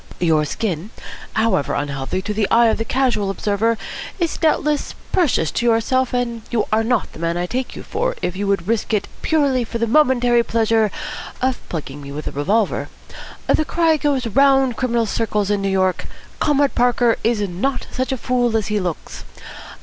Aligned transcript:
Your 0.19 0.45
skin, 0.45 0.89
however 1.33 1.75
unhealthy 1.75 2.23
to 2.23 2.33
the 2.33 2.49
eye 2.49 2.69
of 2.69 2.79
the 2.79 2.83
casual 2.85 3.29
observer, 3.29 3.77
is 4.17 4.35
doubtless 4.35 4.95
precious 5.11 5.51
to 5.51 5.65
yourself, 5.67 6.11
and 6.11 6.41
you 6.49 6.65
are 6.73 6.83
not 6.83 7.13
the 7.13 7.19
man 7.19 7.37
I 7.37 7.45
take 7.45 7.75
you 7.75 7.83
for 7.83 8.15
if 8.19 8.35
you 8.35 8.47
would 8.47 8.67
risk 8.67 8.95
it 8.95 9.07
purely 9.21 9.63
for 9.63 9.77
the 9.77 9.85
momentary 9.85 10.41
pleasure 10.41 10.89
of 11.39 11.59
plugging 11.69 12.01
me 12.01 12.11
with 12.11 12.25
a 12.25 12.31
revolver. 12.31 12.89
The 13.45 13.63
cry 13.63 13.95
goes 13.97 14.25
round 14.25 14.75
criminal 14.75 15.05
circles 15.05 15.51
in 15.51 15.61
New 15.61 15.69
York, 15.69 16.07
'Comrade 16.39 16.73
Parker 16.73 17.17
is 17.23 17.39
not 17.47 17.85
such 17.91 18.11
a 18.11 18.17
fool 18.17 18.57
as 18.57 18.69
he 18.69 18.79
looks.' 18.79 19.23